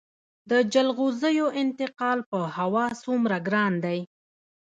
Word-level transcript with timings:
د 0.49 0.51
جلغوزیو 0.73 1.47
انتقال 1.61 2.19
په 2.31 2.39
هوا 2.57 2.85
څومره 3.03 3.37
ګران 3.47 3.73
دی؟ 3.85 3.99